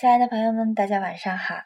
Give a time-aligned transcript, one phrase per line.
[0.00, 1.56] 亲爱的朋友们，大家晚上好。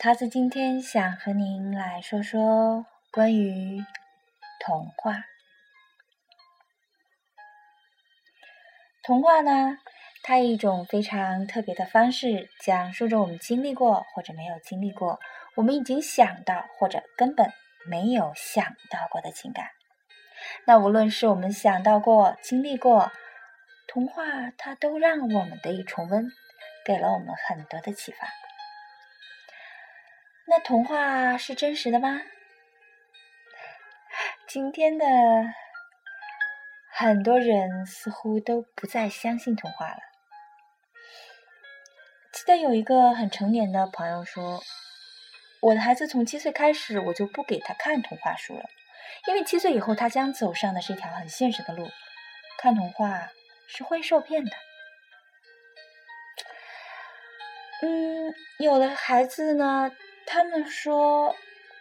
[0.00, 3.84] 桃子今天想和您来说说关于
[4.58, 5.26] 童话。
[9.04, 9.78] 童话呢，
[10.24, 15.20] 它以一种非常特别的方式，讲述着我们经历过或者没有经历过，
[15.54, 17.52] 我们已经想到或者根本
[17.88, 19.68] 没有想到过的情感。
[20.64, 23.12] 那无论是我们想到过、经历过，
[23.86, 26.28] 童话它都让我们得以重温。
[26.86, 28.28] 给了我们很多的启发。
[30.46, 32.20] 那童话是真实的吗？
[34.46, 35.04] 今天的
[36.92, 39.98] 很多人似乎都不再相信童话了。
[42.32, 44.62] 记得有一个很成年的朋友说
[45.60, 48.64] ：“我的孩子从七岁开始，我就不给他看童话书了，
[49.26, 51.90] 因为七岁以后他将走上的是一条很现实的路，
[52.58, 53.32] 看童话
[53.66, 54.52] 是会受骗的。”
[57.82, 59.92] 嗯，有的孩子呢，
[60.26, 61.36] 他们说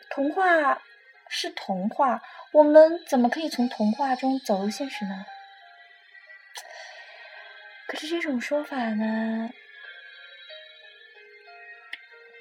[0.09, 0.81] 童话
[1.29, 2.21] 是童话，
[2.52, 5.25] 我们怎么可以从童话中走入现实呢？
[7.87, 9.49] 可是这种说法呢，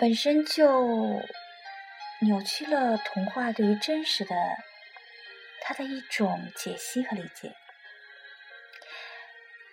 [0.00, 1.22] 本身就
[2.22, 4.34] 扭曲了童话对于真实的
[5.62, 7.55] 它的一种解析和理解。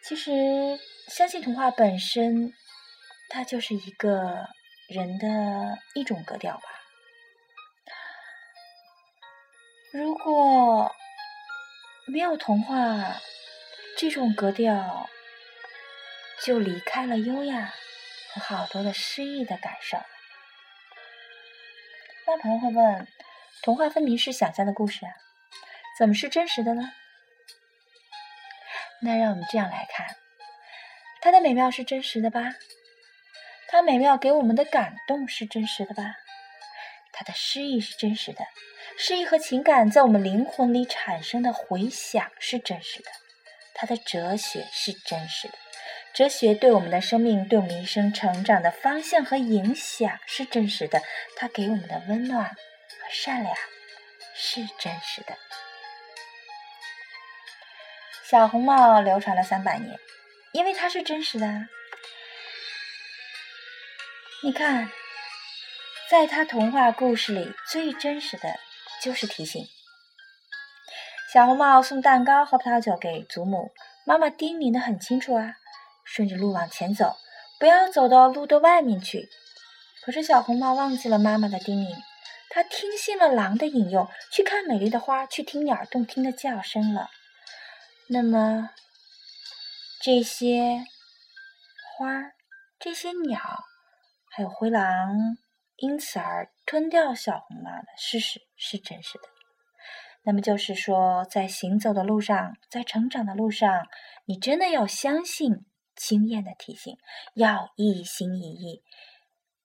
[0.04, 0.32] 其实，
[1.08, 2.54] 相信童话本身。
[3.34, 4.50] 它就是一个
[4.90, 6.64] 人的一种格调吧。
[9.94, 10.94] 如果
[12.08, 13.22] 没有童话，
[13.98, 15.10] 这种格调
[16.44, 17.74] 就离开了优雅
[18.34, 19.98] 和好多的诗意的感受。
[22.28, 23.08] 那朋友会问：
[23.62, 25.14] 童话分明是想象的故事啊，
[25.98, 26.92] 怎么是真实的呢？
[29.02, 30.18] 那让我们这样来看，
[31.22, 32.42] 它的美妙是真实的吧？
[33.72, 36.04] 它美妙给我们的感动是真实的吧？
[37.14, 38.46] 它的诗意是真实的，
[38.98, 43.10] 诗意和情感在我们灵魂里产生的回响是真实的。
[43.74, 45.54] 它的哲学是真实的，
[46.14, 51.02] 哲学对我们的生命、对我们一生成长的方向和影响是真实的。
[51.38, 52.56] 它给我们的温暖和
[53.10, 53.56] 善良
[54.36, 55.38] 是真实的。
[58.30, 59.98] 小红帽流传了三百年，
[60.52, 61.68] 因为它是真实的。
[64.44, 64.90] 你看，
[66.10, 68.56] 在他童话故事里，最真实的
[69.00, 69.68] 就是提醒。
[71.32, 73.72] 小红帽送蛋糕和葡萄酒给祖母，
[74.04, 75.54] 妈妈叮咛的很清楚啊，
[76.04, 77.18] 顺着路往前走，
[77.60, 79.30] 不要走到路的外面去。
[80.04, 81.96] 可是小红帽忘记了妈妈的叮咛，
[82.50, 87.12] 他听信了狼的引诱，去看美丽的花，去听鸟动听的叫声了。
[88.08, 88.72] 那么，
[90.02, 90.84] 这些
[91.96, 92.32] 花，
[92.80, 93.66] 这些鸟。
[94.34, 95.38] 还有灰狼
[95.76, 99.24] 因此而吞掉小红帽的事实是真实的。
[100.24, 103.88] 那么就是说，在行走的路上，在成长的路上，
[104.26, 105.66] 你真的要相信
[105.96, 106.96] 经验的提醒，
[107.34, 108.84] 要一心一意。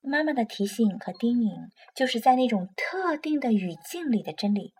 [0.01, 4.73] 妈妈的提醒和叮咛，就是在那种特定的语境里的真理。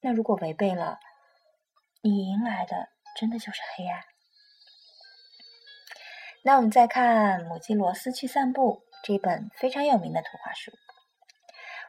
[0.00, 0.98] 那如果违背了，
[2.02, 4.02] 你迎来的真的就是黑暗。
[6.42, 8.87] 那我们再看母鸡罗斯去散步。
[9.02, 10.72] 这本非常有名的图画书，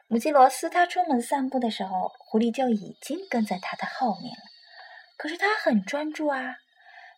[0.06, 4.42] 母鸡罗斯它出门散步的时候，狐狸就已经跟在它的后面了。
[5.16, 6.56] 可是它很专注啊，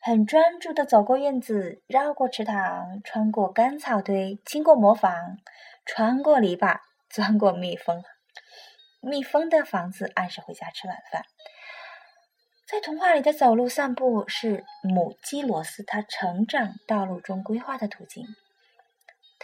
[0.00, 5.38] 很专注的走过院子，绕过池塘，穿过干草堆，经过磨坊，
[5.86, 8.02] 穿过篱笆，钻过蜜蜂，
[9.00, 11.22] 蜜蜂的房子，按时回家吃晚饭。
[12.66, 18.26] 在童话里的走路散步是母鸡罗斯它成长道路中规划的途径。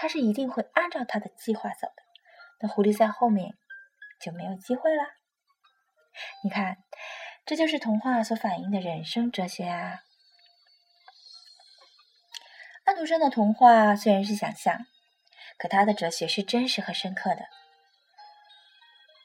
[0.01, 2.03] 他是一定会按照他的计划走的，
[2.61, 3.57] 那狐狸在后面
[4.21, 5.03] 就没有机会了。
[6.45, 6.77] 你看，
[7.45, 10.03] 这就是童话所反映的人生哲学啊。
[12.85, 14.87] 安徒生的童话虽然是想象，
[15.59, 17.47] 可他的哲学是真实和深刻的。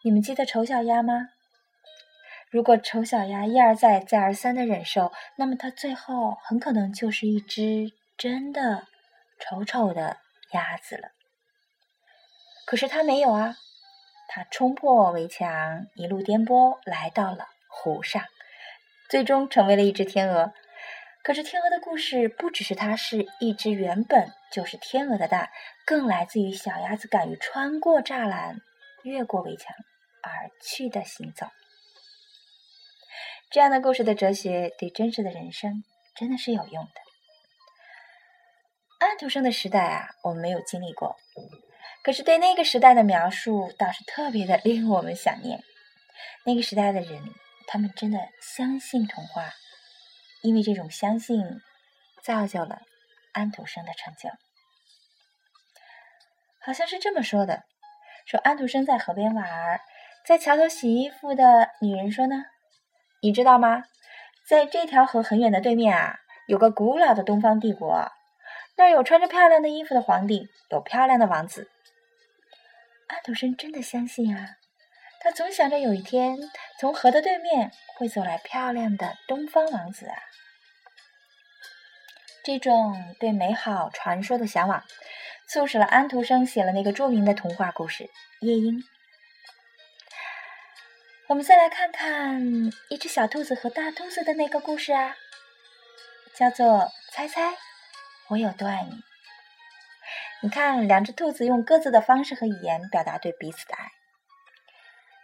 [0.04, 1.30] 你们记得丑小鸭吗？
[2.50, 8.88] 如果丑小鸭一而再、再而三的忍受，那么它最后很可能就是一只真的
[9.40, 10.23] 丑丑的。
[10.54, 11.10] 鸭子了，
[12.66, 13.58] 可是它没有啊！
[14.30, 18.24] 它冲破围墙，一路颠簸，来到了湖上，
[19.10, 20.54] 最终成为了一只天鹅。
[21.24, 25.52] 可是天鹅的故事不只是它是一只原本就是天鹅的蛋，
[25.86, 28.62] 更来自于小鸭子敢于穿过栅栏、
[29.04, 29.76] 越过围墙
[30.22, 31.48] 而去的行走。
[33.52, 35.84] 这样的故事的哲学对真实的人生
[36.16, 37.03] 真的是有用的。
[39.04, 41.18] 安徒生的时代啊，我们没有经历过，
[42.04, 45.62] 可是对那个时代的描述倒是特别的令我们想念。
[46.46, 47.22] 那个时代的人，
[47.68, 49.50] 他们真的相信童话，
[50.42, 51.44] 因为这种相信，
[52.24, 52.82] 造就了
[53.34, 54.30] 安徒生的成就。
[56.66, 57.64] 好像是这么说的：
[58.26, 59.82] 说安徒生在河边玩儿，
[60.26, 62.46] 在桥头洗衣服的女人说呢，
[63.22, 63.84] 你知道吗？
[64.50, 68.10] 在这条河很远的对面啊，有个古老的东方帝国。
[68.76, 71.70] 那儿有穿着漂亮的衣服的皇帝，有漂亮的王子。
[73.08, 74.58] 安徒生真的相信啊，
[75.22, 76.38] 他总想着有一天
[76.80, 80.16] 从河的对面会走来漂亮的东方王子啊。
[82.44, 84.84] 这种对美好传说的向往，
[85.48, 88.04] 促使了安徒生写了那个著名的童话故事
[88.42, 88.80] 《夜莺》。
[91.28, 92.42] 我们再来看看
[92.90, 95.16] 一只小兔子和大兔子的那个故事啊，
[96.36, 96.68] 叫做
[97.12, 97.52] 《猜猜》。
[98.30, 99.04] 我有多爱你？
[100.42, 103.92] 你看，两只兔子用各自的方式和语言表达对彼此的爱。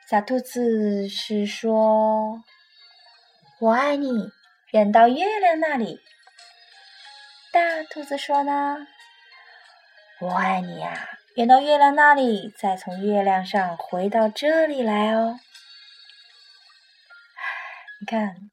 [0.08, 2.44] 小兔子是说
[3.60, 4.32] ：“我爱你，
[4.72, 6.02] 远到月亮那里。”
[7.52, 8.88] 大兔子说呢
[10.22, 15.40] ：“我爱你呀，远到月亮那里，再从月亮上回到这里来哦。”
[18.00, 18.50] 你看，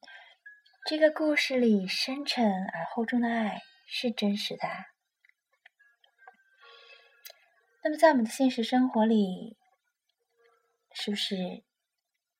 [0.85, 3.63] 这个故事里深沉而厚重的爱。
[3.87, 4.69] 是真实的。
[7.83, 9.57] 那么，在我们的现实生活里，
[10.93, 11.37] 是不是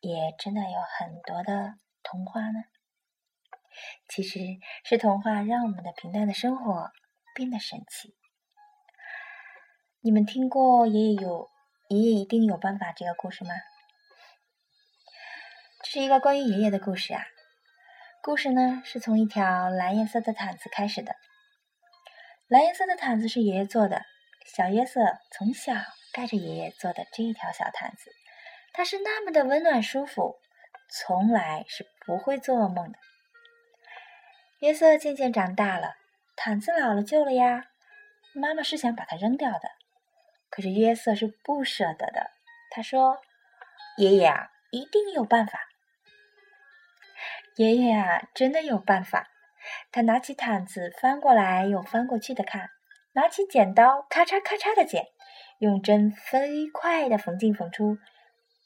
[0.01, 2.65] 也真的有很多的童话呢？
[4.09, 4.41] 其实
[4.85, 6.91] 是童话让我们的平淡的生活
[7.35, 8.17] 变得神奇。
[10.01, 11.51] 你们听过“爷爷有
[11.89, 13.51] 爷爷一定有办法”这个故事吗？
[15.85, 17.23] 这是一个关于爷爷的故事啊。
[18.23, 21.15] 故事呢，是从一条蓝颜色的毯子开始的。
[22.49, 24.05] 蓝颜色的毯子是爷爷做的，
[24.45, 25.75] 小约瑟从小
[26.13, 28.13] 盖着爷爷做的这一条小毯子，
[28.73, 30.37] 它是那么的温暖舒服，
[30.89, 32.99] 从来是不会做噩梦的。
[34.61, 35.97] 约瑟渐渐长大了，
[36.37, 37.65] 毯子老了旧了呀，
[38.33, 39.69] 妈妈是想把它扔掉的，
[40.49, 42.31] 可是约瑟是不舍得的。
[42.71, 43.21] 他说
[43.99, 45.69] ：“爷爷啊，一定有办法。”
[47.59, 49.29] 爷爷啊，真的有办法。
[49.93, 52.71] 他拿起毯子，翻过来又翻过去的看，
[53.13, 55.07] 拿起剪刀，咔嚓咔嚓的剪，
[55.59, 57.97] 用针飞快的缝进缝出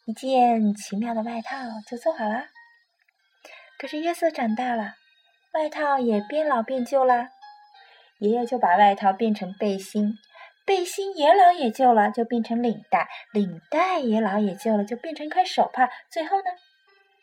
[0.07, 1.57] 一件奇妙的外套，
[1.87, 2.47] 就做好了。
[3.79, 4.95] 可是约瑟长大了，
[5.55, 7.29] 外套也变老变旧了。
[8.19, 10.19] 爷爷就把外套变成背心，
[10.67, 16.51] 背心也老也旧了，就变成领带，领带也老也旧了，就变成一块手帕，最后呢，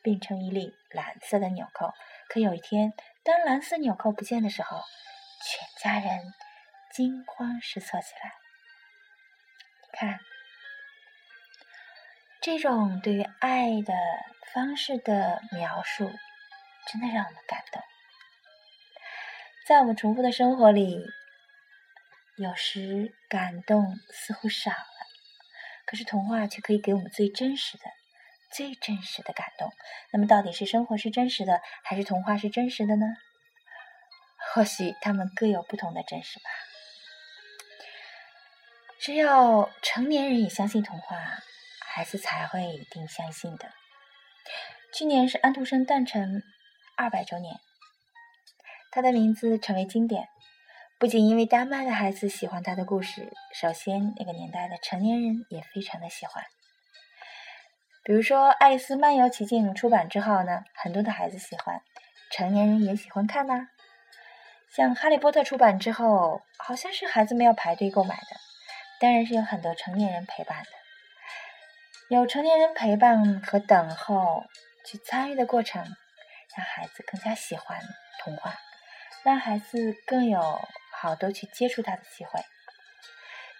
[0.01, 1.91] 变成一粒蓝色的纽扣。
[2.29, 2.91] 可有一天，
[3.27, 4.81] 当蓝色纽扣不见的时候，
[5.43, 6.33] 全家人
[6.93, 8.31] 惊慌失措起来。
[9.91, 10.21] 看，
[12.39, 13.93] 这种对于爱的
[14.53, 16.09] 方式的描述，
[16.89, 17.83] 真的让我们感动。
[19.67, 21.05] 在我们重复的生活里，
[22.37, 24.77] 有时感动似乎少了，
[25.85, 27.83] 可是童话却可以给我们最真实的。
[28.49, 29.73] 最真实的感动。
[30.13, 33.05] 那么，到底是生活是真实的，还是童话是真实的呢？
[34.57, 36.49] 或许他们各有不同的真实吧。
[38.99, 41.15] 只有成年人也相信童话，
[41.85, 43.69] 孩子才会一定相信的。
[44.91, 46.41] 去年是安徒生诞辰
[46.95, 47.59] 二百周年，
[48.89, 50.27] 他的名字成为经典，
[50.97, 56.43] 不仅因为丹麦的孩子喜欢他的故事，首先那个年代的成年人也非常的喜欢。
[58.03, 61.79] 比如说，《爱丽丝漫游奇境》出版之后呢，很多的孩子喜欢，
[62.31, 63.67] 成年人也喜欢看呐。
[64.75, 68.37] 像《哈利波特》出版之后，好像是孩子们要排队购买的，
[68.99, 70.69] 当然是有很多成年人陪伴的。
[72.09, 74.45] 有成年人陪伴和等候
[74.85, 75.83] 去参与的过程，
[76.55, 77.79] 让孩子更加喜欢
[78.23, 78.55] 童话，
[79.23, 82.39] 让孩子更有好多去接触它的机会。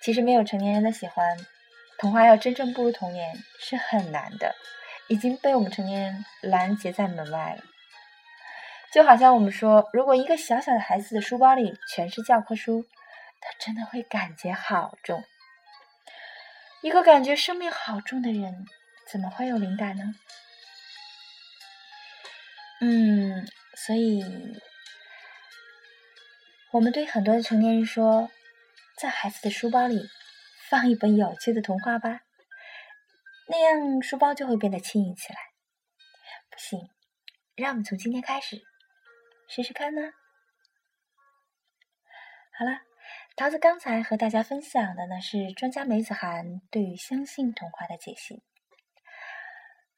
[0.01, 1.37] 其实没有成年人的喜欢。
[1.97, 4.55] 童话要真正步入童年是很难的，
[5.07, 7.63] 已经被我们成年人拦截在门外了。
[8.97, 12.83] 就好像我们说，如果一个小小的孩子的书包里全是教科书，
[13.39, 15.23] 他真的会感觉好重。
[16.81, 18.65] 一个感觉生命好重的人，
[19.07, 20.15] 怎么会有灵感呢？
[22.81, 24.23] 嗯，所以
[26.71, 28.31] 我们对很多的成年人说，
[28.97, 30.09] 在孩子的书包里。
[30.71, 32.21] 放一本有趣的童话吧，
[33.47, 35.37] 那样书包就会变得轻盈起来。
[36.49, 36.89] 不行，
[37.55, 38.61] 让我们从今天开始
[39.47, 40.01] 试试看呢。
[42.57, 42.81] 好了，
[43.35, 48.43] 桃子刚才和大家分享的呢是专家梅子涵对于相信童话的解析。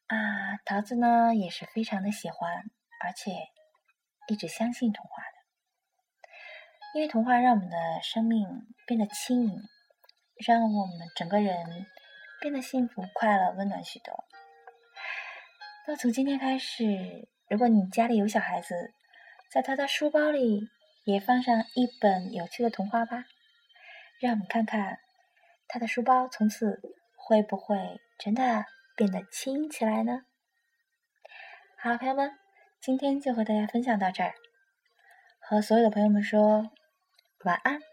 [0.06, 2.64] 啊，桃子呢也是非常的喜欢，
[3.00, 3.32] 而且
[4.28, 6.28] 一直相信童话的，
[6.94, 8.46] 因为童话让我们的生命
[8.86, 9.56] 变得轻盈，
[10.46, 11.86] 让我们整个人
[12.40, 14.24] 变得幸福、快乐、温暖许多。
[15.86, 18.92] 那从今天开始，如果你家里有小孩子，
[19.50, 20.68] 在他的书包里。
[21.04, 23.24] 也放上一本有趣的童话吧，
[24.20, 24.98] 让我们看看
[25.66, 26.78] 他的书包从此
[27.16, 30.26] 会不会真的变得轻起来呢？
[31.78, 32.38] 好，朋友们，
[32.82, 34.34] 今天就和大家分享到这儿，
[35.40, 36.70] 和所有的朋友们说
[37.44, 37.89] 晚安。